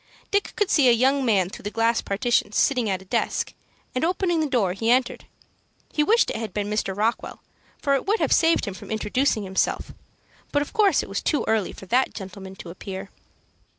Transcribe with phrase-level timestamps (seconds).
[0.31, 3.53] Dick could see a young man through the glass partition sitting at a desk;
[3.93, 5.25] and, opening the door, he entered.
[5.93, 6.97] He wished it had been Mr.
[6.97, 7.43] Rockwell,
[7.79, 9.91] for it would have saved him from introducing himself;
[10.51, 13.11] but of course it was too early for that gentleman to appear.